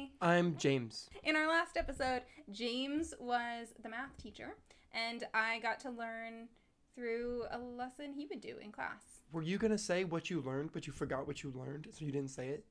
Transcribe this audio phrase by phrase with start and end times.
[0.00, 0.12] I'm Emily.
[0.22, 1.10] I'm James.
[1.24, 4.56] In our last episode, James was the math teacher,
[4.92, 6.48] and I got to learn
[6.94, 9.02] through a lesson he would do in class.
[9.32, 12.12] Were you gonna say what you learned, but you forgot what you learned, so you
[12.12, 12.64] didn't say it?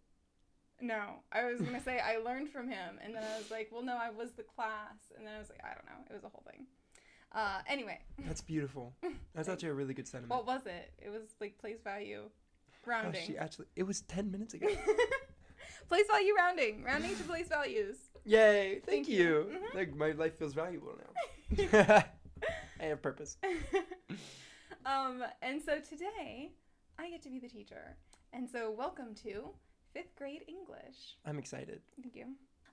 [0.82, 1.02] No,
[1.32, 3.96] I was gonna say I learned from him, and then I was like, well, no,
[3.98, 6.30] I was the class, and then I was like, I don't know, it was a
[6.30, 6.66] whole thing.
[7.32, 8.96] Uh, anyway, That's beautiful.
[9.36, 10.32] That's actually a really good sentiment.
[10.32, 10.94] what was it?
[10.98, 12.24] It was like place value,
[12.92, 14.68] Oh, she actually, it was ten minutes ago.
[15.90, 17.98] place value rounding, rounding to place values.
[18.24, 18.74] Yay!
[18.74, 19.18] Thank, Thank you.
[19.18, 19.60] you.
[19.60, 19.76] Mhm.
[19.76, 22.04] Like my life feels valuable now.
[22.80, 23.38] I have purpose.
[24.86, 26.52] um, and so today
[27.00, 27.98] I get to be the teacher.
[28.34, 29.50] And so welcome to
[29.94, 31.18] fifth grade English.
[31.26, 31.82] I'm excited.
[32.02, 32.26] Thank you.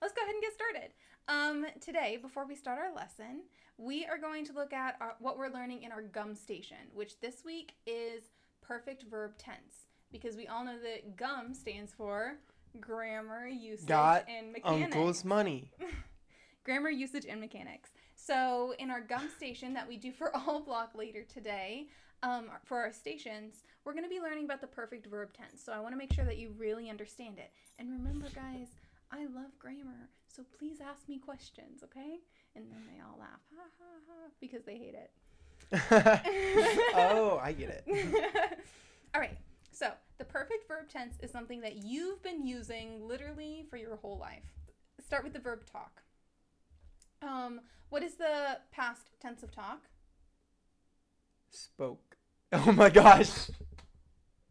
[0.03, 0.93] Let's go ahead and get started.
[1.29, 3.45] Um, today, before we start our lesson,
[3.79, 7.19] we are going to look at our, what we're learning in our gum station, which
[7.21, 8.25] this week is
[8.61, 12.35] perfect verb tense, because we all know that gum stands for
[12.81, 15.71] grammar, usage, Got and mechanics Uncle's money.
[16.65, 17.91] grammar usage and mechanics.
[18.15, 21.89] So in our gum station that we do for all block later today,
[22.23, 25.63] um, for our stations, we're going to be learning about the perfect verb tense.
[25.63, 27.53] So I want to make sure that you really understand it.
[27.79, 28.69] And remember, guys,
[29.13, 32.19] I love grammar, so please ask me questions, okay?
[32.57, 35.11] And then they all laugh, ha ha ha, because they hate it.
[36.95, 38.59] oh, I get it.
[39.15, 39.37] all right.
[39.79, 44.17] So the perfect verb tense is something that you've been using literally for your whole
[44.17, 44.55] life.
[45.05, 46.03] Start with the verb talk.
[47.21, 47.61] Um,
[47.91, 49.83] what is the past tense of talk?
[51.51, 52.17] Spoke.
[52.53, 53.51] Oh my gosh.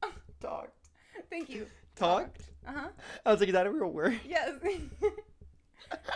[0.42, 0.90] Talked.
[1.30, 1.66] Thank you.
[1.96, 2.42] Talked.
[2.68, 2.88] Uh huh.
[3.26, 4.20] I was like, is that a real word?
[4.28, 4.52] Yes.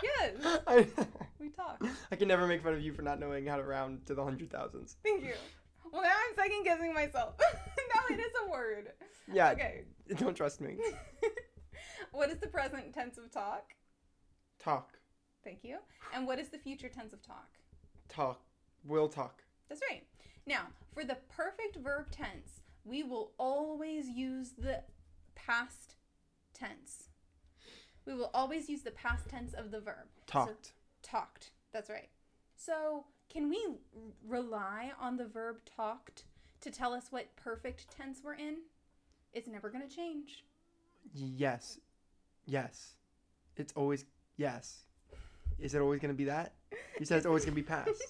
[0.04, 0.60] yes.
[0.66, 0.86] I,
[1.40, 1.82] We talk.
[2.12, 4.22] I can never make fun of you for not knowing how to round to the
[4.22, 4.98] hundred thousands.
[5.02, 5.32] Thank you.
[5.92, 7.34] Well, now I'm second guessing myself.
[7.40, 8.92] no, it is a word.
[9.32, 9.50] Yeah.
[9.50, 9.82] Okay.
[10.16, 10.78] Don't trust me.
[12.12, 13.72] what is the present tense of talk?
[14.58, 14.98] Talk.
[15.44, 15.78] Thank you.
[16.14, 17.48] And what is the future tense of talk?
[18.08, 18.40] Talk.
[18.84, 19.42] Will talk.
[19.68, 20.04] That's right.
[20.46, 24.82] Now, for the perfect verb tense, we will always use the
[25.34, 25.96] past
[26.54, 27.08] tense.
[28.06, 30.08] We will always use the past tense of the verb.
[30.26, 30.72] Talked.
[31.02, 31.50] Talked.
[31.72, 32.08] That's right.
[32.56, 33.64] So, can we
[34.26, 36.24] rely on the verb talked
[36.60, 38.56] to tell us what perfect tense we're in?
[39.32, 40.44] It's never going to change.
[41.14, 41.78] yes.
[42.46, 42.94] Yes.
[43.56, 44.04] It's always
[44.36, 44.84] yes.
[45.58, 46.54] Is it always gonna be that?
[46.98, 47.90] You said it's always gonna be past.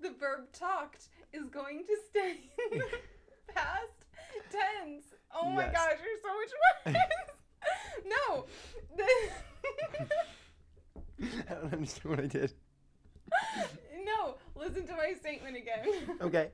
[0.00, 2.36] the verb talked is going to stay
[2.72, 2.86] in the
[3.54, 4.06] past
[4.50, 5.04] tense.
[5.34, 6.50] Oh my gosh, you're so much
[6.86, 6.96] worse.
[8.06, 8.46] no.
[11.50, 12.52] I don't understand what I did.
[14.62, 16.16] Listen to my statement again.
[16.20, 16.50] Okay.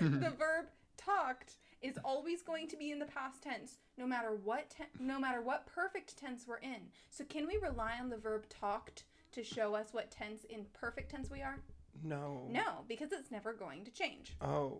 [0.00, 0.66] the verb
[0.96, 5.18] talked is always going to be in the past tense no matter what te- no
[5.18, 6.80] matter what perfect tense we're in.
[7.10, 11.10] So can we rely on the verb talked to show us what tense in perfect
[11.10, 11.58] tense we are?
[12.02, 12.48] no.
[12.50, 14.36] No, because it's never going to change.
[14.40, 14.78] Oh.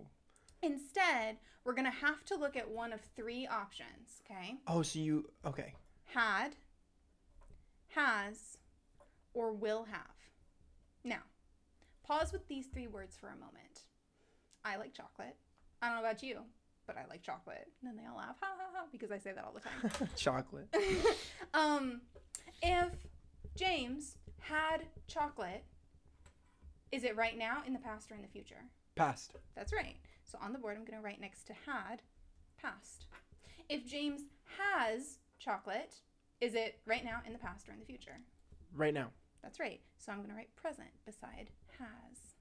[0.62, 4.54] Instead, we're going to have to look at one of three options, okay?
[4.66, 5.74] Oh, so you okay.
[6.06, 6.56] Had,
[7.88, 8.58] has,
[9.32, 10.14] or will have.
[11.04, 11.20] Now,
[12.06, 13.82] pause with these three words for a moment.
[14.64, 15.36] I like chocolate.
[15.82, 16.40] I don't know about you,
[16.86, 17.68] but I like chocolate.
[17.80, 20.08] And then they all laugh, ha ha ha, because I say that all the time.
[20.16, 20.74] Chocolate.
[21.54, 22.00] um,
[22.62, 22.90] if
[23.56, 25.64] James had chocolate,
[26.92, 28.62] is it right now, in the past, or in the future?
[28.94, 29.32] Past.
[29.56, 29.96] That's right.
[30.24, 32.02] So on the board, I'm going to write next to had,
[32.60, 33.06] past.
[33.68, 34.22] If James
[34.58, 35.96] has chocolate,
[36.40, 38.20] is it right now, in the past, or in the future?
[38.74, 39.10] Right now.
[39.42, 39.80] That's right.
[39.98, 42.34] So I'm going to write present beside has.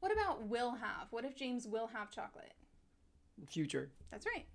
[0.00, 1.08] What about will have?
[1.10, 2.52] What if James will have chocolate?
[3.48, 3.90] Future.
[4.10, 4.46] That's right.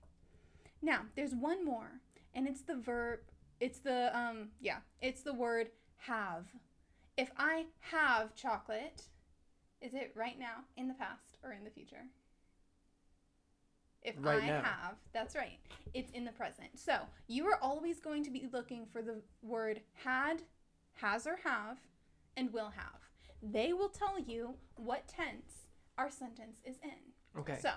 [0.81, 1.99] Now, there's one more,
[2.33, 3.19] and it's the verb,
[3.59, 6.45] it's the, um, yeah, it's the word have.
[7.17, 9.03] If I have chocolate,
[9.81, 12.05] is it right now, in the past, or in the future?
[14.01, 14.61] If Right I now.
[14.61, 15.59] have, that's right.
[15.93, 16.69] It's in the present.
[16.75, 20.41] So you are always going to be looking for the word had,
[20.93, 21.77] has or have,
[22.37, 23.08] and will have.
[23.41, 27.39] They will tell you what tense our sentence is in.
[27.39, 27.57] Okay.
[27.61, 27.71] So,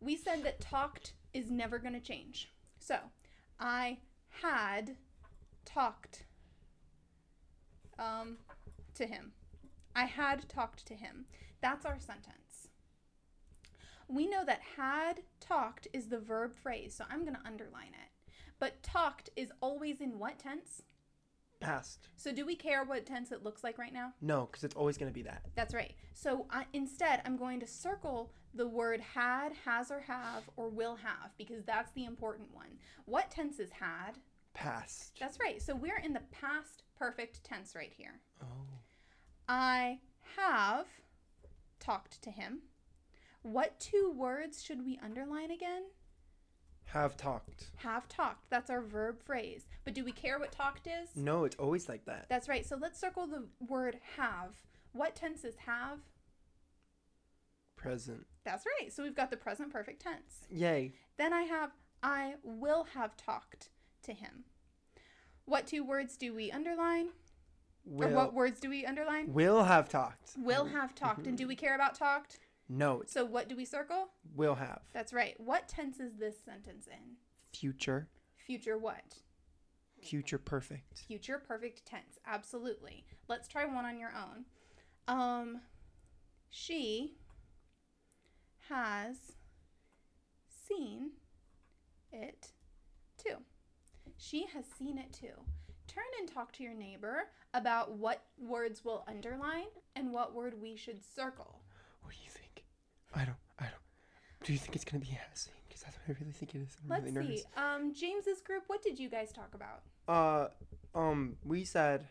[0.00, 2.52] we said that talked is never going to change.
[2.78, 2.98] So,
[3.58, 3.98] I
[4.42, 4.96] had
[5.64, 6.24] talked
[7.98, 8.38] um,
[8.94, 9.32] to him.
[9.94, 11.26] I had talked to him.
[11.60, 12.68] That's our sentence.
[14.08, 18.32] We know that had talked is the verb phrase, so I'm going to underline it.
[18.58, 20.82] But talked is always in what tense?
[21.60, 22.08] Past.
[22.16, 24.12] So do we care what tense it looks like right now?
[24.20, 25.42] No, because it's always going to be that.
[25.54, 25.94] That's right.
[26.12, 30.96] So I, instead, I'm going to circle the word had, has or have, or will
[30.96, 32.78] have because that's the important one.
[33.04, 34.12] What tense is had?
[34.54, 35.16] Past.
[35.20, 35.60] That's right.
[35.60, 38.20] So we're in the past perfect tense right here.
[38.42, 38.80] Oh.
[39.48, 40.00] I
[40.36, 40.86] have
[41.80, 42.60] talked to him.
[43.42, 45.84] What two words should we underline again?
[46.86, 47.66] Have talked.
[47.76, 48.48] Have talked.
[48.48, 49.66] That's our verb phrase.
[49.84, 51.10] But do we care what talked is?
[51.14, 52.26] No, it's always like that.
[52.28, 52.64] That's right.
[52.64, 54.54] So let's circle the word have.
[54.92, 55.98] What tense is have?
[57.76, 58.26] Present.
[58.44, 58.92] That's right.
[58.92, 60.46] So we've got the present perfect tense.
[60.50, 60.94] Yay.
[61.18, 61.72] Then I have
[62.02, 63.70] I will have talked
[64.04, 64.44] to him.
[65.44, 67.08] What two words do we underline?
[67.84, 68.08] Will.
[68.08, 69.32] Or what words do we underline?
[69.32, 70.32] will have talked.
[70.38, 71.26] Will have talked.
[71.26, 72.38] And do we care about talked?
[72.68, 74.08] No, So what do we circle?
[74.34, 74.80] will have.
[74.92, 75.34] That's right.
[75.38, 77.16] What tense is this sentence in?
[77.56, 78.08] Future.
[78.44, 79.14] Future what?
[80.02, 80.98] Future perfect.
[81.06, 82.18] Future perfect tense.
[82.26, 83.04] Absolutely.
[83.28, 84.44] Let's try one on your own.
[85.08, 85.60] Um
[86.50, 87.14] she
[88.68, 89.16] has
[90.48, 91.10] seen
[92.12, 92.48] it
[93.16, 93.36] too.
[94.16, 95.34] She has seen it too.
[95.86, 100.76] Turn and talk to your neighbor about what words we'll underline and what word we
[100.76, 101.60] should circle.
[102.02, 102.64] What do you think?
[103.14, 103.36] I don't.
[103.58, 103.74] I don't.
[104.46, 105.54] Do you think it's gonna be has seen?
[105.68, 106.76] Because that's what I really think it is.
[106.82, 107.40] I'm Let's really nervous.
[107.40, 107.46] see.
[107.56, 109.82] Um James's group, what did you guys talk about?
[110.08, 110.48] Uh,
[110.96, 112.06] um, we said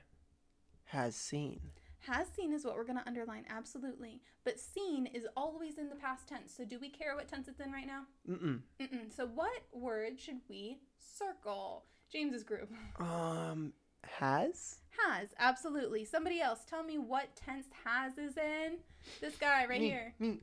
[0.85, 1.61] has seen.
[2.01, 4.21] Has seen is what we're going to underline, absolutely.
[4.43, 6.53] But seen is always in the past tense.
[6.55, 8.03] So do we care what tense it's in right now?
[8.29, 8.59] Mm-mm.
[8.79, 9.15] Mm-mm.
[9.15, 11.85] So what word should we circle?
[12.11, 12.69] James's group.
[12.99, 13.73] Um,
[14.19, 14.75] has.
[15.07, 16.05] Has, absolutely.
[16.05, 18.77] Somebody else, tell me what tense has is in.
[19.19, 20.13] This guy right Me, here.
[20.19, 20.39] Me.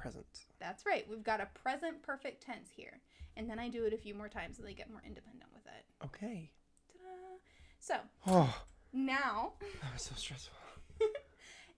[0.00, 0.46] Present.
[0.58, 1.06] That's right.
[1.08, 3.00] We've got a present perfect tense here.
[3.36, 5.66] And then I do it a few more times so they get more independent with
[5.66, 5.84] it.
[6.06, 6.50] Okay.
[6.92, 7.36] Ta-da.
[7.78, 8.62] So Oh,
[8.92, 9.52] now
[9.82, 10.56] that was so stressful.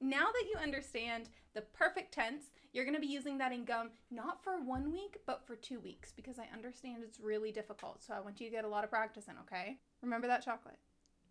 [0.05, 3.91] Now that you understand the perfect tense, you're going to be using that in gum
[4.11, 8.03] not for one week, but for two weeks because I understand it's really difficult.
[8.03, 9.79] So I want you to get a lot of practice in, okay?
[10.03, 10.79] Remember that chocolate.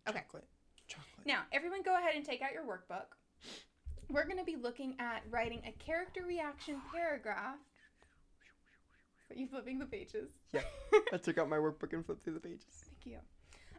[0.07, 0.19] Okay.
[0.19, 0.47] Chocolate.
[0.87, 1.25] Chocolate.
[1.25, 3.11] Now, everyone go ahead and take out your workbook.
[4.11, 7.59] We're going to be looking at writing a character reaction paragraph.
[9.29, 10.31] Are you flipping the pages?
[10.51, 10.61] Yeah.
[11.13, 12.65] I took out my workbook and flipped through the pages.
[12.85, 13.19] Thank you.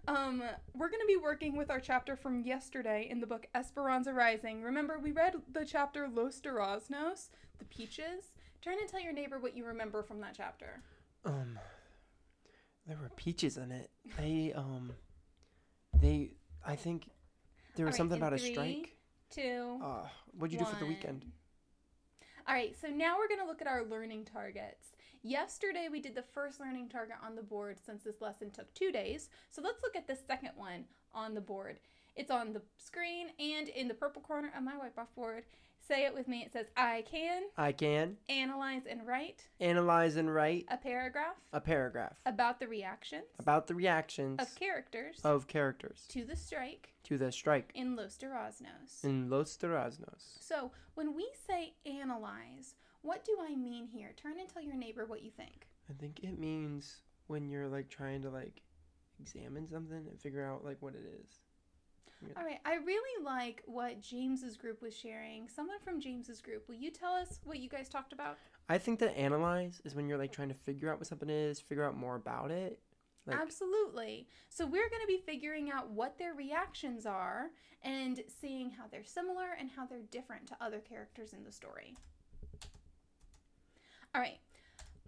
[0.08, 0.42] Um,
[0.74, 4.62] we're going to be working with our chapter from yesterday in the book Esperanza Rising.
[4.62, 8.32] Remember, we read the chapter Los Duraznos, the peaches.
[8.62, 10.82] Turn and tell your neighbor what you remember from that chapter.
[11.26, 11.58] Um,
[12.86, 13.90] there were peaches in it.
[14.18, 14.92] They um,
[16.00, 16.32] they.
[16.66, 17.10] I think
[17.76, 18.96] there was All right, something in about a strike.
[19.32, 19.80] Two.
[19.82, 20.06] Uh,
[20.38, 21.24] what'd you do for the weekend?
[22.46, 24.92] All right, so now we're going to look at our learning targets.
[25.22, 28.92] Yesterday we did the first learning target on the board since this lesson took two
[28.92, 29.30] days.
[29.50, 30.84] So let's look at the second one
[31.14, 31.78] on the board.
[32.14, 35.44] It's on the screen and in the purple corner of my whiteboard board.
[35.80, 36.42] Say it with me.
[36.44, 41.60] It says, I can I can analyze and write analyze and write a paragraph a
[41.60, 47.18] paragraph about the reactions about the reactions of characters of characters to the strike to
[47.18, 49.02] the strike in Los Duraznos.
[49.02, 50.38] in Los Duraznos.
[50.40, 54.12] So when we say analyze, what do I mean here?
[54.16, 55.66] Turn and tell your neighbor what you think.
[55.90, 58.62] I think it means when you're like trying to like
[59.20, 61.40] examine something and figure out like what it is.
[62.36, 65.48] All right, I really like what James's group was sharing.
[65.48, 68.38] Someone from James's group, will you tell us what you guys talked about?
[68.68, 71.60] I think that analyze is when you're like trying to figure out what something is,
[71.60, 72.78] figure out more about it.
[73.26, 74.26] Like Absolutely.
[74.48, 77.50] So we're going to be figuring out what their reactions are
[77.82, 81.96] and seeing how they're similar and how they're different to other characters in the story.
[84.14, 84.38] All right.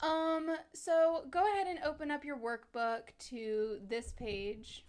[0.00, 4.84] Um so go ahead and open up your workbook to this page.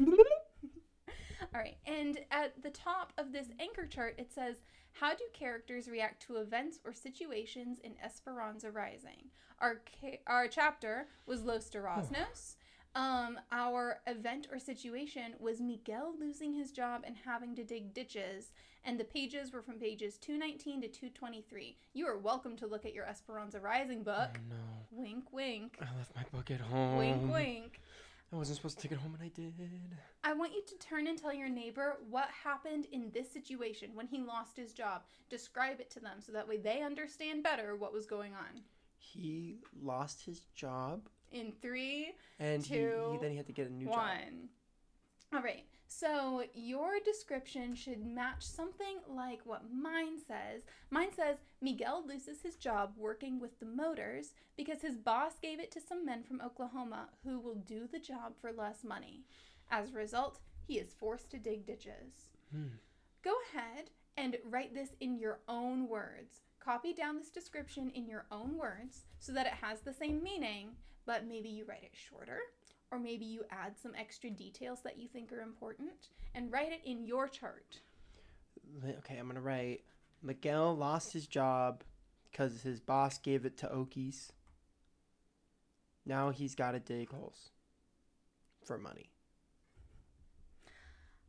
[0.00, 1.76] All right.
[1.86, 4.56] And at the top of this anchor chart it says
[4.92, 9.30] how do characters react to events or situations in Esperanza Rising?
[9.60, 12.56] Our ca- our chapter was Los Duraznos.
[12.96, 18.52] Um, our event or situation was Miguel losing his job and having to dig ditches,
[18.84, 21.76] and the pages were from pages 219 to 223.
[21.92, 24.38] You are welcome to look at your Esperanza Rising book.
[24.38, 25.02] Oh no.
[25.02, 25.76] Wink, wink.
[25.80, 26.96] I left my book at home.
[26.96, 27.80] Wink, wink.
[28.34, 29.54] I wasn't supposed to take it home and I did.
[30.24, 34.08] I want you to turn and tell your neighbor what happened in this situation when
[34.08, 35.02] he lost his job.
[35.30, 38.62] Describe it to them so that way they understand better what was going on.
[38.98, 43.68] He lost his job In three, and he, Two, he then he had to get
[43.68, 43.94] a new job.
[45.34, 45.64] All right.
[45.88, 50.62] So your description should match something like what mine says.
[50.90, 55.72] Mine says Miguel loses his job working with the motors because his boss gave it
[55.72, 59.24] to some men from Oklahoma who will do the job for less money.
[59.70, 62.30] As a result, he is forced to dig ditches.
[62.52, 62.76] Hmm.
[63.22, 66.42] Go ahead and write this in your own words.
[66.60, 70.70] Copy down this description in your own words so that it has the same meaning,
[71.06, 72.38] but maybe you write it shorter,
[72.90, 76.80] or maybe you add some extra details that you think are important and write it
[76.84, 77.80] in your chart.
[78.98, 79.82] Okay, I'm gonna write.
[80.22, 81.84] Miguel lost his job
[82.30, 84.30] because his boss gave it to Okies.
[86.06, 87.50] Now he's got to dig holes
[88.64, 89.10] for money.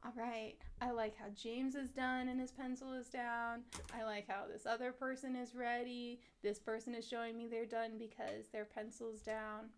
[0.03, 0.55] All right.
[0.81, 3.61] I like how James is done and his pencil is down.
[3.93, 6.19] I like how this other person is ready.
[6.43, 9.69] This person is showing me they're done because their pencil's down.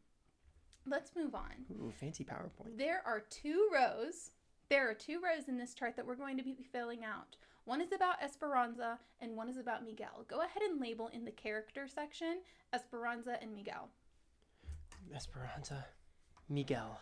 [0.90, 1.66] Let's move on.
[1.72, 2.78] Ooh, fancy PowerPoint.
[2.78, 4.32] There are two rows.
[4.70, 7.38] There are two rows in this chart that we're going to be filling out.
[7.66, 10.26] One is about Esperanza and one is about Miguel.
[10.28, 12.40] Go ahead and label in the character section
[12.74, 13.90] Esperanza and Miguel.
[15.14, 15.86] Esperanza,
[16.50, 17.00] Miguel.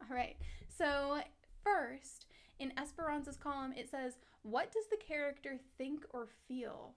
[0.00, 0.36] All right.
[0.68, 1.20] So,
[1.62, 2.26] first,
[2.58, 6.94] in Esperanza's column, it says, What does the character think or feel?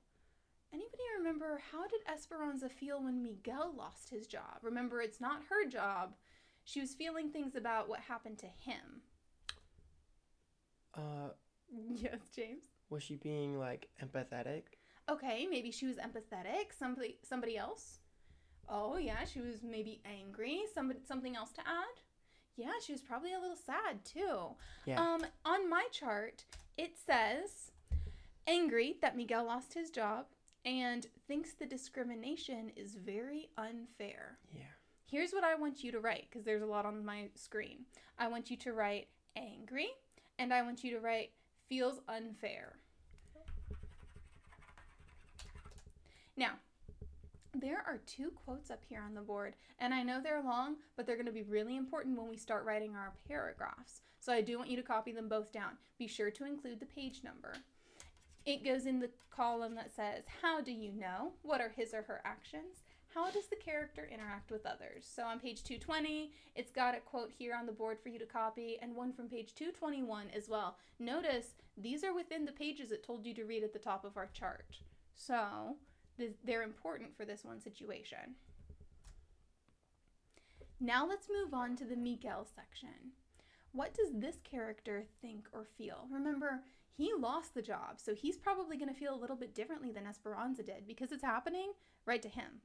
[0.73, 4.59] Anybody remember how did Esperanza feel when Miguel lost his job?
[4.61, 6.13] Remember, it's not her job.
[6.67, 9.01] She was feeling things about what happened to him.
[10.93, 11.29] Uh,
[11.89, 12.65] Yes, James.
[12.89, 14.63] was she being like empathetic?
[15.09, 16.73] Okay, maybe she was empathetic.
[16.77, 17.99] Somebody somebody else?
[18.69, 20.63] Oh yeah, she was maybe angry.
[20.73, 22.01] Somebody something else to add?
[22.57, 24.55] Yeah, she was probably a little sad too.
[24.85, 25.01] Yeah.
[25.01, 26.43] Um on my chart,
[26.77, 27.71] it says
[28.45, 30.25] angry that Miguel lost his job
[30.65, 34.37] and thinks the discrimination is very unfair.
[34.53, 34.63] yeah.
[35.09, 37.85] Here's what I want you to write because there's a lot on my screen.
[38.19, 39.87] I want you to write angry
[40.37, 41.31] and I want you to write
[41.69, 42.73] feels unfair.
[46.35, 46.51] Now,
[47.55, 51.07] there are two quotes up here on the board, and I know they're long, but
[51.07, 54.01] they're going to be really important when we start writing our paragraphs.
[54.19, 55.71] So I do want you to copy them both down.
[55.97, 57.53] Be sure to include the page number.
[58.45, 61.31] It goes in the column that says, How do you know?
[61.41, 62.83] What are his or her actions?
[63.13, 65.09] How does the character interact with others?
[65.09, 68.25] So on page 220, it's got a quote here on the board for you to
[68.25, 70.77] copy, and one from page 221 as well.
[70.99, 74.17] Notice these are within the pages it told you to read at the top of
[74.17, 74.77] our chart.
[75.15, 75.77] So
[76.17, 78.35] th- they're important for this one situation.
[80.79, 83.13] Now let's move on to the Miguel section.
[83.71, 86.07] What does this character think or feel?
[86.11, 86.61] Remember,
[86.95, 90.07] he lost the job, so he's probably going to feel a little bit differently than
[90.07, 91.71] Esperanza did because it's happening
[92.05, 92.61] right to him.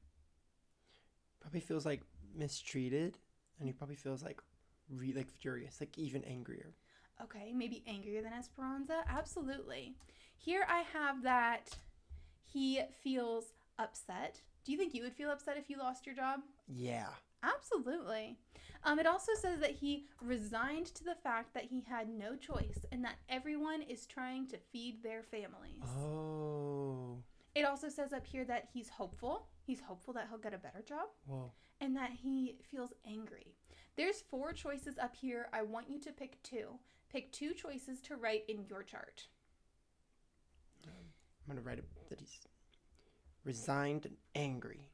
[1.42, 2.00] Probably feels like
[2.34, 3.18] mistreated,
[3.58, 4.40] and he probably feels like,
[4.88, 6.72] re- like furious, like even angrier.
[7.22, 9.02] Okay, maybe angrier than Esperanza?
[9.08, 9.94] Absolutely.
[10.38, 11.76] Here I have that
[12.44, 14.40] he feels upset.
[14.64, 16.40] Do you think you would feel upset if you lost your job?
[16.68, 17.08] Yeah.
[17.42, 18.38] Absolutely.
[18.84, 22.84] Um, it also says that he resigned to the fact that he had no choice
[22.90, 25.82] and that everyone is trying to feed their families.
[25.98, 26.71] Oh.
[27.54, 29.46] It also says up here that he's hopeful.
[29.62, 31.52] He's hopeful that he'll get a better job Whoa.
[31.80, 33.54] and that he feels angry.
[33.96, 35.48] There's four choices up here.
[35.52, 36.78] I want you to pick two.
[37.10, 39.26] Pick two choices to write in your chart.
[40.86, 42.40] I'm gonna write it that he's
[43.44, 44.88] resigned and angry.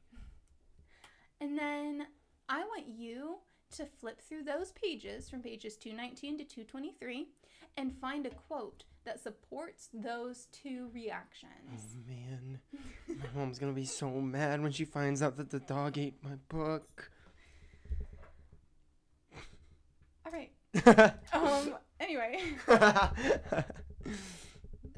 [1.39, 2.07] And then
[2.49, 3.37] I want you
[3.75, 7.27] to flip through those pages from pages 219 to 223
[7.77, 11.51] and find a quote that supports those two reactions.
[11.73, 12.59] Oh man,
[13.07, 16.35] my mom's gonna be so mad when she finds out that the dog ate my
[16.49, 17.11] book.
[20.25, 20.51] All right.
[21.33, 22.39] Um anyway,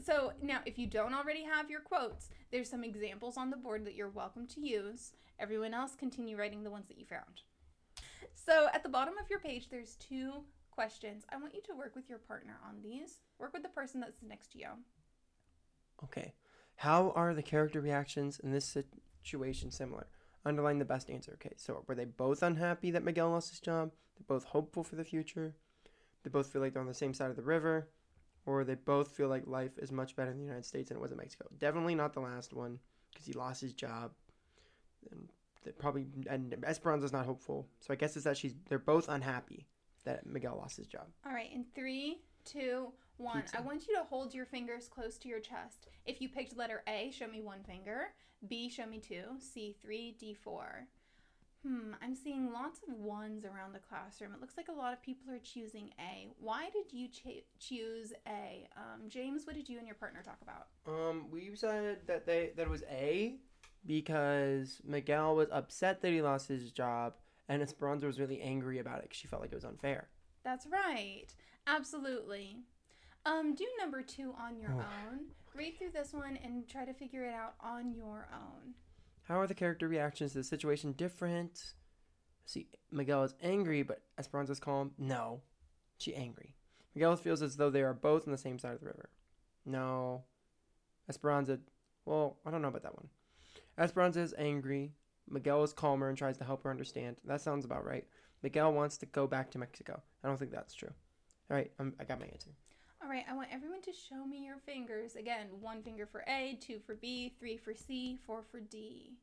[0.03, 3.86] so now if you don't already have your quotes, there's some examples on the board
[3.86, 5.13] that you're welcome to use.
[5.39, 7.41] Everyone else continue writing the ones that you found.
[8.34, 10.43] So at the bottom of your page there's two
[10.81, 11.25] questions.
[11.31, 13.19] I want you to work with your partner on these.
[13.38, 14.69] Work with the person that's next to you.
[16.03, 16.33] okay,
[16.77, 18.75] how are the character reactions in this
[19.23, 20.07] situation similar?
[20.43, 21.33] Underline the best answer.
[21.33, 23.91] Okay, so were they both unhappy that Miguel lost his job?
[24.17, 25.53] They're both hopeful for the future.
[26.23, 27.89] They both feel like they're on the same side of the river,
[28.47, 31.01] or they both feel like life is much better in the United States than it
[31.01, 31.45] was in Mexico.
[31.59, 32.79] Definitely not the last one
[33.11, 34.13] because he lost his job,
[35.11, 35.29] and
[35.63, 37.67] they probably and Esperanza's not hopeful.
[37.81, 39.67] So I guess it's that she's they're both unhappy
[40.05, 41.08] that Miguel lost his job.
[41.25, 43.41] All right, in three, two, one.
[43.41, 43.58] Pizza.
[43.58, 45.88] I want you to hold your fingers close to your chest.
[46.05, 48.13] If you picked letter A, show me one finger.
[48.48, 49.24] B, show me two.
[49.39, 50.15] C, three.
[50.20, 50.88] D, four.
[51.65, 54.34] Hmm, I'm seeing lots of ones around the classroom.
[54.34, 56.27] It looks like a lot of people are choosing A.
[56.39, 58.67] Why did you ch- choose A?
[58.75, 60.70] Um, James, what did you and your partner talk about?
[60.88, 63.36] Um, we said that they that it was A
[63.86, 67.13] because Miguel was upset that he lost his job,
[67.51, 70.08] and Esperanza was really angry about it because she felt like it was unfair.
[70.43, 71.27] That's right.
[71.67, 72.58] Absolutely.
[73.25, 74.79] Um, do number two on your Oh.
[75.10, 75.31] own.
[75.53, 78.74] Read through this one and try to figure it out on your own.
[79.24, 81.74] How are the character reactions to the situation different?
[82.46, 84.93] See, Miguel is angry, but Esperanza's calm.
[84.98, 85.41] No,
[85.98, 86.55] she angry.
[86.96, 89.10] Miguel feels as though they are both on the same side of the river.
[89.65, 90.24] No,
[91.10, 91.60] Esperanza.
[92.05, 93.10] Well, I don't know about that one.
[93.77, 94.93] Esperanza is angry.
[95.31, 97.17] Miguel is calmer and tries to help her understand.
[97.25, 98.05] That sounds about right.
[98.43, 100.01] Miguel wants to go back to Mexico.
[100.23, 100.91] I don't think that's true.
[101.50, 102.50] All right, I'm, I got my answer.
[103.03, 105.15] All right, I want everyone to show me your fingers.
[105.15, 109.13] Again, one finger for A, two for B, three for C, four for D.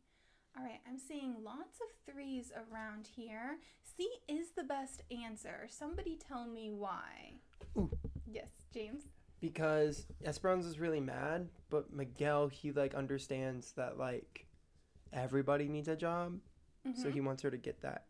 [0.57, 3.59] All right, I'm seeing lots of threes around here.
[3.97, 5.67] C is the best answer.
[5.69, 7.35] Somebody tell me why.
[7.77, 7.91] Ooh.
[8.27, 9.05] Yes, James.
[9.41, 14.47] because Esperanza's really mad, but Miguel he like understands that like
[15.13, 16.41] everybody needs a job,
[16.95, 17.13] so Mhm.
[17.13, 18.07] he wants her to get that.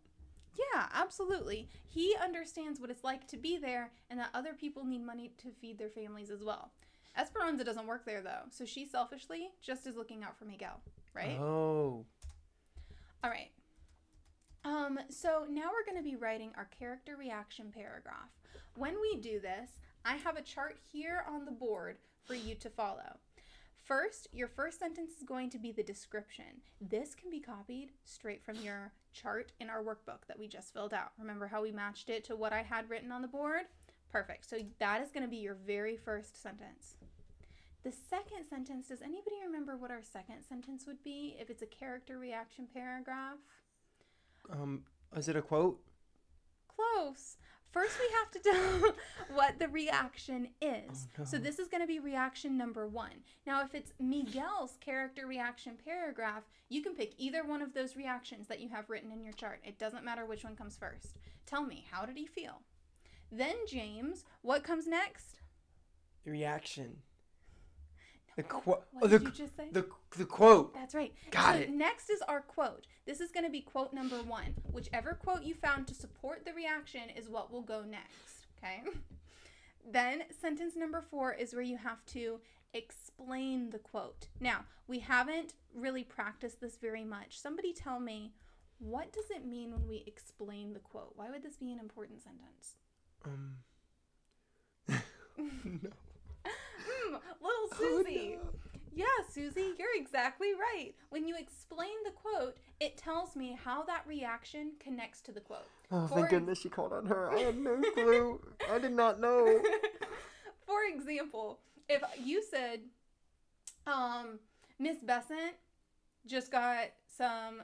[0.55, 1.69] Yeah, absolutely.
[1.87, 5.53] He understands what it's like to be there and that other people need money to
[5.53, 6.73] feed their families as well.
[7.17, 10.81] Esperanza doesn't work there though, so she selfishly just is looking out for Miguel,
[11.15, 11.39] right?
[11.39, 12.05] Oh,
[13.25, 13.51] All right.
[14.65, 18.31] Um, so now we're going to be writing our character reaction paragraph.
[18.77, 22.71] When we do this, I have a chart here on the board for you to
[22.71, 23.19] follow.
[23.89, 26.61] First, your first sentence is going to be the description.
[26.79, 30.93] This can be copied straight from your chart in our workbook that we just filled
[30.93, 31.13] out.
[31.19, 33.63] Remember how we matched it to what I had written on the board?
[34.13, 34.47] Perfect.
[34.47, 36.97] So that is going to be your very first sentence.
[37.83, 41.67] The second sentence, does anybody remember what our second sentence would be if it's a
[41.67, 43.39] character reaction paragraph?
[44.53, 44.83] um,
[45.17, 45.81] is it a quote?
[46.69, 47.39] Close.
[47.71, 48.95] First, we have to tell
[49.37, 51.07] what the reaction is.
[51.21, 53.23] Oh, So, this is going to be reaction number one.
[53.47, 58.49] Now, if it's Miguel's character reaction paragraph, you can pick either one of those reactions
[58.49, 59.61] that you have written in your chart.
[59.65, 61.19] It doesn't matter which one comes first.
[61.47, 62.63] Tell me, how did he feel?
[63.31, 65.41] Then, James, what comes next?
[66.25, 66.99] Reaction.
[68.39, 68.85] The quote.
[68.93, 69.67] What Oh, did the, you just say?
[69.73, 69.85] the
[70.17, 70.73] the quote.
[70.73, 71.13] That's right.
[71.33, 71.71] Got so it.
[71.71, 72.87] Next is our quote.
[73.05, 74.55] This is going to be quote number one.
[74.71, 78.47] Whichever quote you found to support the reaction is what will go next.
[78.63, 78.83] Okay.
[79.91, 82.39] then sentence number four is where you have to
[82.75, 84.29] explain the quote.
[84.39, 87.41] Now, we haven't really practiced this very much.
[87.41, 88.35] Somebody tell me,
[88.79, 91.15] what does it mean when we explain the quote?
[91.17, 92.77] Why would this be an important sentence?
[93.25, 93.57] Um.
[95.83, 95.91] no.
[96.89, 97.21] Hmm, little
[97.73, 98.37] Oh, Susie.
[98.43, 98.51] no.
[98.95, 100.93] Yeah, Susie, you're exactly right.
[101.11, 105.69] When you explain the quote, it tells me how that reaction connects to the quote.
[105.93, 107.31] Oh, For thank goodness she called on her.
[107.31, 108.41] I had no clue.
[108.71, 109.63] I did not know.
[110.67, 112.81] For example, if you said,
[113.87, 114.41] um,
[114.81, 115.55] Miss Besant
[116.27, 117.63] just got some,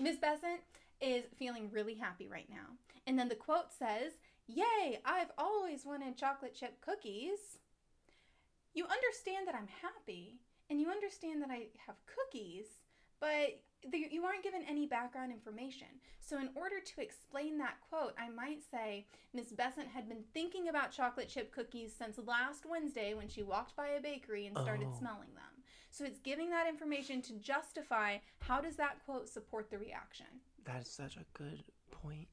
[0.00, 0.60] Miss Besant
[1.02, 2.76] is feeling really happy right now.
[3.06, 4.12] And then the quote says,
[4.48, 7.58] Yay, I've always wanted chocolate chip cookies.
[8.74, 12.64] You understand that I'm happy and you understand that I have cookies,
[13.20, 15.88] but the, you aren't given any background information.
[16.20, 20.68] So, in order to explain that quote, I might say Miss Besant had been thinking
[20.68, 24.88] about chocolate chip cookies since last Wednesday when she walked by a bakery and started
[24.90, 24.98] Oh.
[24.98, 25.64] smelling them.
[25.90, 30.26] So, it's giving that information to justify how does that quote support the reaction.
[30.64, 32.28] That is such a good point.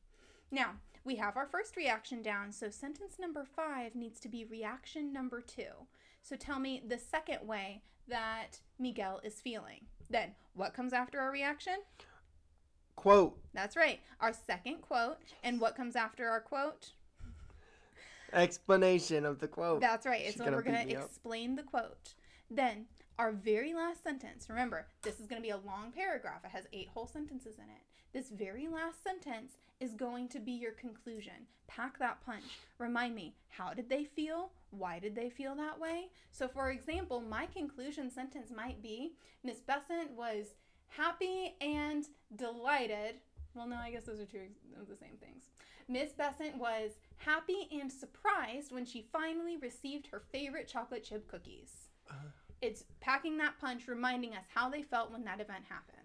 [0.52, 5.12] Now, we have our first reaction down, so sentence number five needs to be reaction
[5.12, 5.88] number two.
[6.22, 9.86] So tell me the second way that Miguel is feeling.
[10.10, 11.76] Then, what comes after our reaction?
[12.96, 13.38] Quote.
[13.54, 15.18] That's right, our second quote.
[15.44, 16.92] And what comes after our quote?
[18.34, 19.82] Explanation of the quote.
[19.82, 21.06] That's right, She's it's when gonna we're going to me up.
[21.06, 22.14] explain the quote.
[22.52, 22.86] Then,
[23.18, 26.42] our very last sentence, remember, this is going to be a long paragraph.
[26.44, 27.82] It has eight whole sentences in it.
[28.14, 31.46] This very last sentence is going to be your conclusion.
[31.68, 32.44] Pack that punch.
[32.80, 34.50] Remind me, how did they feel?
[34.72, 36.08] Why did they feel that way?
[36.32, 40.56] So, for example, my conclusion sentence might be Miss Besant was
[40.88, 43.16] happy and delighted.
[43.54, 44.48] Well, no, I guess those are two
[44.82, 45.44] of the same things.
[45.88, 51.90] Miss Besant was happy and surprised when she finally received her favorite chocolate chip cookies.
[52.10, 52.30] Uh.
[52.62, 55.99] It's packing that punch, reminding us how they felt when that event happened.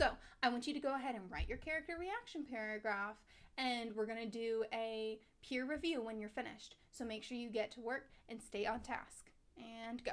[0.00, 0.08] So,
[0.42, 3.16] I want you to go ahead and write your character reaction paragraph,
[3.58, 6.76] and we're going to do a peer review when you're finished.
[6.90, 9.26] So, make sure you get to work and stay on task.
[9.58, 10.12] And go.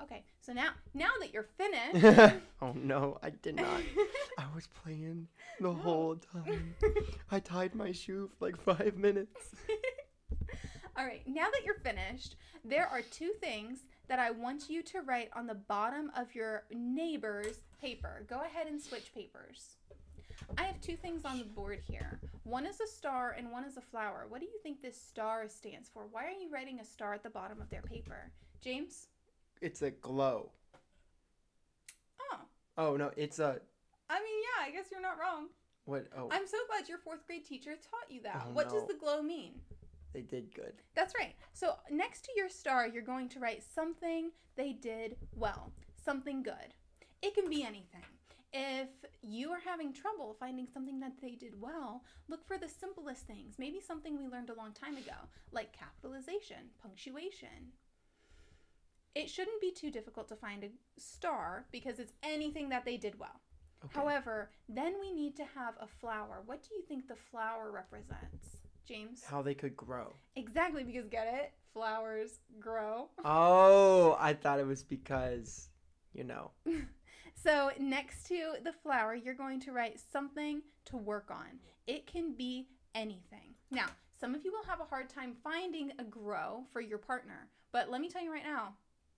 [0.00, 2.36] Okay, so now now that you're finished.
[2.62, 3.80] oh no, I did not.
[4.38, 5.26] I was playing
[5.58, 5.74] the No.
[5.74, 6.76] whole time.
[7.28, 9.50] I tied my shoe for like five minutes.
[10.96, 15.00] All right, now that you're finished, there are two things that I want you to
[15.00, 18.24] write on the bottom of your neighbor's paper.
[18.28, 19.76] Go ahead and switch papers.
[20.56, 22.20] I have two things on the board here.
[22.44, 24.26] One is a star and one is a flower.
[24.28, 26.06] What do you think this star stands for?
[26.10, 28.30] Why are you writing a star at the bottom of their paper?
[28.62, 29.08] James?
[29.60, 30.50] It's a glow.
[32.20, 32.38] Oh,
[32.78, 33.60] Oh no, it's a
[34.08, 35.48] I mean, yeah, I guess you're not wrong.
[35.84, 36.06] what?
[36.16, 38.44] Oh, I'm so glad your fourth grade teacher taught you that.
[38.46, 39.52] Oh, what does the glow mean?
[40.12, 40.74] they did good.
[40.94, 41.34] That's right.
[41.54, 45.72] So next to your star, you're going to write something they did well,
[46.04, 46.74] something good.
[47.22, 48.02] It can be anything.
[48.52, 48.88] If
[49.22, 53.54] you are having trouble finding something that they did well, look for the simplest things.
[53.58, 55.14] Maybe something we learned a long time ago,
[55.52, 57.72] like capitalization, punctuation.
[59.14, 63.18] It shouldn't be too difficult to find a star because it's anything that they did
[63.18, 63.40] well.
[63.84, 63.98] Okay.
[63.98, 66.42] However, then we need to have a flower.
[66.44, 68.56] What do you think the flower represents?
[68.86, 69.22] James?
[69.24, 70.14] How they could grow.
[70.36, 71.52] Exactly, because get it?
[71.72, 73.08] Flowers grow.
[73.24, 75.68] Oh, I thought it was because,
[76.12, 76.50] you know.
[77.42, 81.58] So, next to the flower, you're going to write something to work on.
[81.88, 83.54] It can be anything.
[83.72, 87.48] Now, some of you will have a hard time finding a grow for your partner,
[87.72, 88.74] but let me tell you right now,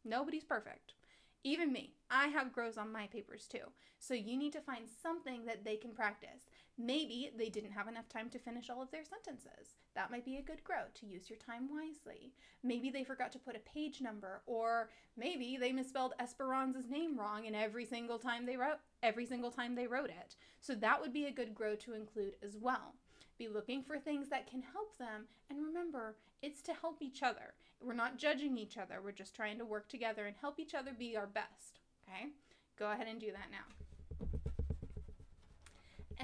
[0.07, 0.95] nobody's perfect.
[1.43, 3.67] Even me, I have grows on my papers too.
[3.99, 6.47] So, you need to find something that they can practice.
[6.77, 9.75] Maybe they didn't have enough time to finish all of their sentences.
[9.95, 12.33] That might be a good grow to use your time wisely.
[12.65, 17.47] Maybe they forgot to put a page number, or maybe they misspelled Esperanza's name wrong
[17.47, 20.35] and every single time they wrote every single time they wrote it.
[20.61, 22.95] So that would be a good grow to include as well.
[23.39, 27.55] Be looking for things that can help them and remember, it's to help each other.
[27.81, 29.01] We're not judging each other.
[29.03, 31.81] We're just trying to work together and help each other be our best.
[32.09, 32.29] Okay?
[32.79, 33.84] Go ahead and do that now.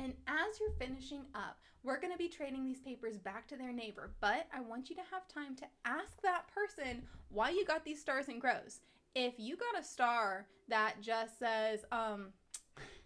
[0.02, 3.72] And as you're finishing up, we're going to be trading these papers back to their
[3.72, 7.84] neighbor, but I want you to have time to ask that person why you got
[7.84, 8.80] these stars and grows.
[9.14, 12.28] If you got a star that just says um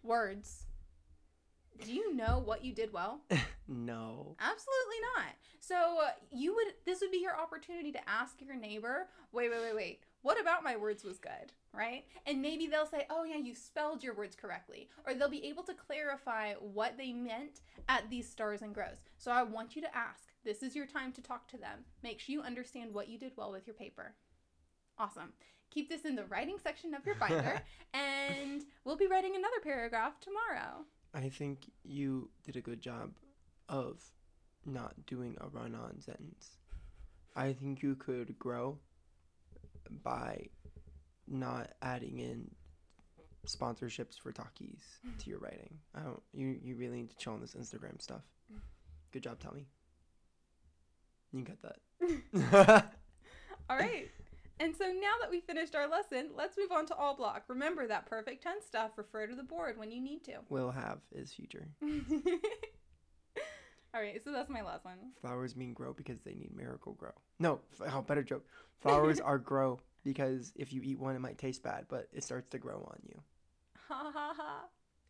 [0.05, 0.67] words,
[1.85, 3.23] do you know what you did well?
[3.67, 4.37] No.
[4.41, 5.33] Absolutely not.
[5.59, 9.75] So you would this would be your opportunity to ask your neighbor, wait, wait, wait,
[9.75, 10.01] wait.
[10.21, 12.05] What about my words was good, right?
[12.27, 15.63] And maybe they'll say, "Oh yeah, you spelled your words correctly," or they'll be able
[15.65, 18.99] to clarify what they meant at these stars and grows.
[19.19, 20.33] So I want you to ask.
[20.45, 21.85] This is your time to talk to them.
[22.03, 24.15] Make sure you understand what you did well with your paper.
[24.99, 25.33] Awesome.
[25.71, 27.63] Keep this in the writing section of your binder,
[27.95, 30.85] and we'll be writing another paragraph tomorrow.
[31.15, 33.13] I think you did a good job
[33.69, 34.03] of
[34.67, 36.59] not doing a run on sentence.
[37.37, 38.79] I think you could grow
[40.03, 40.49] by
[41.29, 42.51] not adding in
[43.47, 45.19] sponsorships for Takis mm-hmm.
[45.19, 45.79] to your writing.
[45.95, 48.23] I don't you you really need to chill on this Instagram stuff.
[48.53, 48.61] Mm-hmm.
[49.13, 49.67] Good job, Tommy.
[51.33, 52.93] You got that.
[53.71, 54.09] All right.
[54.61, 57.43] And so now that we finished our lesson, let's move on to all block.
[57.49, 58.93] Remember that perfect tense stuff.
[58.97, 60.35] Refer to the board when you need to.
[60.49, 61.67] Will have is future.
[61.83, 61.89] all
[63.95, 64.99] right, so that's my last one.
[65.21, 67.11] Flowers mean grow because they need miracle grow.
[67.41, 67.59] No,
[67.93, 68.47] oh, better joke.
[68.81, 72.49] Flowers are grow because if you eat one, it might taste bad, but it starts
[72.51, 73.21] to grow on you.
[73.89, 74.61] Ha ha ha.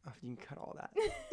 [0.06, 0.90] Oh, you can cut all that.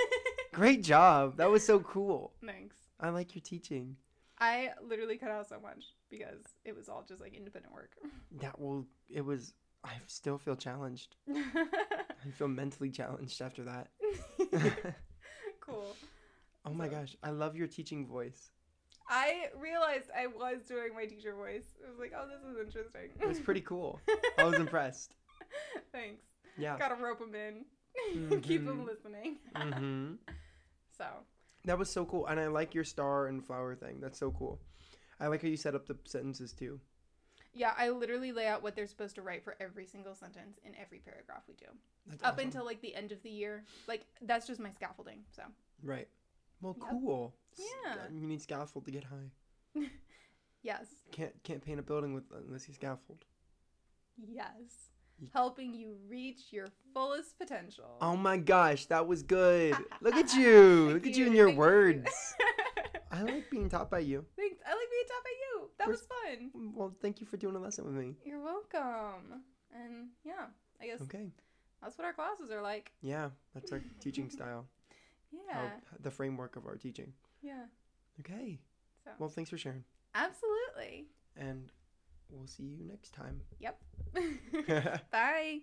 [0.53, 1.37] Great job.
[1.37, 2.33] That was so cool.
[2.45, 2.75] Thanks.
[2.99, 3.95] I like your teaching.
[4.39, 7.91] I literally cut out so much because it was all just like independent work.
[8.41, 8.85] That will.
[9.09, 9.53] It was.
[9.83, 11.15] I still feel challenged.
[11.35, 13.87] I feel mentally challenged after that.
[15.59, 15.95] cool.
[16.65, 18.51] oh my So- gosh, I love your teaching voice.
[19.13, 21.65] I realized I was doing my teacher voice.
[21.85, 23.09] I was like, oh, this is interesting.
[23.19, 23.99] It was pretty cool.
[24.39, 25.15] I was impressed.
[25.91, 26.23] Thanks.
[26.57, 26.77] Yeah.
[26.79, 27.65] Gotta rope them in.
[28.41, 29.37] Keep them listening.
[29.55, 30.13] hmm
[30.97, 31.05] So,
[31.65, 33.99] That was so cool, and I like your star and flower thing.
[33.99, 34.59] That's so cool.
[35.19, 36.79] I like how you set up the sentences too.
[37.53, 40.73] yeah, I literally lay out what they're supposed to write for every single sentence in
[40.81, 41.65] every paragraph we do.
[42.07, 42.45] That's Up awesome.
[42.47, 43.63] until like the end of the year.
[43.87, 45.19] Like, that's just my scaffolding.
[45.35, 45.43] So,
[45.83, 46.07] right.
[46.61, 46.89] Well, Yep.
[46.91, 47.35] cool.
[47.57, 47.95] Yeah.
[48.11, 49.31] You need scaffold to get high.
[50.63, 50.87] yes.
[51.11, 53.25] Can't can't paint a building with unless you scaffold.
[54.17, 54.89] Yes.
[55.19, 57.97] Ye- Helping you reach your fullest potential.
[58.01, 59.75] Oh my gosh, that was good.
[60.01, 60.89] Look at you.
[60.93, 61.59] Look Thank at you and your thank you.
[61.59, 62.11] words.
[63.11, 64.25] I like being taught by you.
[64.37, 64.61] Thanks.
[64.65, 65.69] I like being taught by you.
[65.77, 66.51] That We're was fun.
[66.55, 68.15] Mm, well, thank you for doing a lesson with me.
[68.25, 69.41] You're welcome.
[69.75, 70.45] And yeah,
[70.81, 71.27] I guess Okay.
[71.83, 72.91] that's what our classes are like.
[73.01, 74.65] Yeah, that's our teaching style.
[75.31, 75.53] Yeah.
[75.53, 77.13] How, the framework of our teaching.
[77.41, 77.65] Yeah.
[78.19, 78.59] Okay.
[79.03, 79.83] So, Well, thanks for sharing.
[80.13, 81.07] absolutely.
[81.35, 81.71] And
[82.29, 83.41] we'll see you next time.
[83.59, 83.79] Yep.
[85.11, 85.59] Bye.